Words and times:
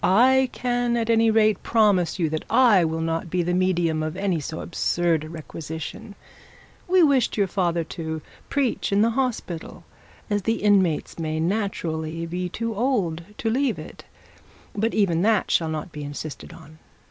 I 0.03 0.49
can 0.51 0.97
at 0.97 1.11
any 1.11 1.29
rate 1.29 1.61
promise 1.61 2.17
you 2.17 2.27
that 2.29 2.43
I 2.49 2.83
will 2.83 3.01
not 3.01 3.29
be 3.29 3.43
the 3.43 3.53
medium 3.53 4.01
of 4.01 4.17
any 4.17 4.39
so 4.39 4.61
absurd 4.61 5.23
a 5.23 5.29
requisition. 5.29 6.15
We 6.87 7.03
wished 7.03 7.37
your 7.37 7.45
father 7.45 7.83
to 7.83 8.23
preach 8.49 8.91
in 8.91 9.03
the 9.03 9.11
hospital, 9.11 9.83
as 10.27 10.41
the 10.41 10.55
inmates 10.63 11.19
may 11.19 11.39
naturally 11.39 12.25
be 12.25 12.49
too 12.49 12.73
old 12.73 13.21
to 13.37 13.51
leave 13.51 13.77
it; 13.77 14.03
but 14.73 14.95
even 14.95 15.21
that 15.21 15.51
shall 15.51 15.69
not 15.69 15.91
be 15.91 16.03
insisted 16.03 16.51
on. 16.51 16.79